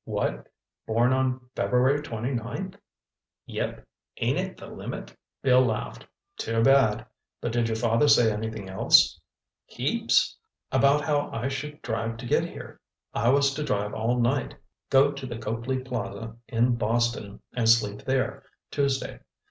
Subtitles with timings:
[0.03, 0.47] "What?
[0.87, 2.75] Born on February twenty ninth?"
[3.45, 6.07] "Yep—ain't it the limit?" Bill laughed.
[6.37, 7.05] "Too bad.
[7.39, 9.19] But did your father say anything else?"
[9.67, 10.35] "Heaps.
[10.71, 12.79] About how I should drive to get here.
[13.13, 14.55] I was to drive all night,
[14.89, 18.41] go to the Copley Plaza in Boston and sleep there
[18.71, 19.19] Tuesday.